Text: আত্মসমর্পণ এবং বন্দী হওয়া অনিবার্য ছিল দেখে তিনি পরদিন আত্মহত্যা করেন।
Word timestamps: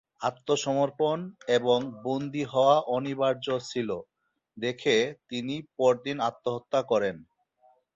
আত্মসমর্পণ 0.21 1.17
এবং 1.47 1.79
বন্দী 2.03 2.43
হওয়া 2.43 2.77
অনিবার্য 2.87 3.47
ছিল 3.69 3.89
দেখে 4.57 4.95
তিনি 5.29 5.55
পরদিন 5.77 6.17
আত্মহত্যা 6.21 6.79
করেন। 6.83 7.15